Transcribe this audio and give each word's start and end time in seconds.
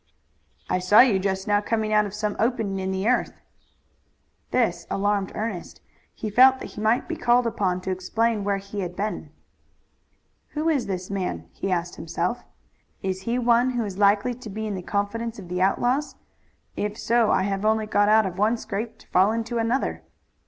"I 0.67 0.79
saw 0.79 1.01
you 1.01 1.19
just 1.19 1.47
now 1.47 1.61
coming 1.61 1.93
out 1.93 2.07
of 2.07 2.13
some 2.15 2.35
opening 2.39 2.79
in 2.79 2.89
the 2.89 3.07
earth." 3.07 3.39
This 4.49 4.87
alarmed 4.89 5.31
Ernest. 5.35 5.79
He 6.11 6.31
felt 6.31 6.57
that 6.59 6.71
he 6.71 6.81
might 6.81 7.07
be 7.07 7.15
called 7.15 7.45
upon 7.45 7.81
to 7.81 7.91
explain 7.91 8.43
where 8.43 8.57
he 8.57 8.79
had 8.79 8.95
been. 8.95 9.29
"Who 10.53 10.69
is 10.69 10.87
this 10.87 11.11
man?" 11.11 11.45
he 11.51 11.69
asked 11.71 11.97
himself. 11.97 12.43
"Is 13.03 13.21
he 13.29 13.37
one 13.37 13.73
who 13.73 13.85
is 13.85 13.99
likely 13.99 14.33
to 14.33 14.49
be 14.49 14.65
in 14.65 14.73
the 14.73 14.81
confidence 14.81 15.37
of 15.37 15.49
the 15.49 15.61
outlaws? 15.61 16.15
If 16.75 16.97
so 16.97 17.29
I 17.29 17.43
have 17.43 17.63
only 17.63 17.85
got 17.85 18.09
out 18.09 18.25
of 18.25 18.39
one 18.39 18.57
scrape 18.57 18.97
to 18.97 19.07
fall 19.09 19.31
into 19.31 19.59
another." 19.59 20.01